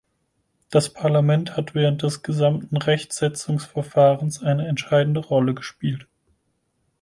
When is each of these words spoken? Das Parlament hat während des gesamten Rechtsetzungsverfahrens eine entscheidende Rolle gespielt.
Das 0.71 0.89
Parlament 0.89 1.57
hat 1.57 1.75
während 1.75 2.01
des 2.01 2.23
gesamten 2.23 2.75
Rechtsetzungsverfahrens 2.77 4.41
eine 4.41 4.67
entscheidende 4.67 5.19
Rolle 5.19 5.53
gespielt. 5.53 6.07